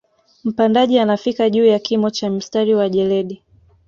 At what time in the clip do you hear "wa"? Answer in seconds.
2.75-2.89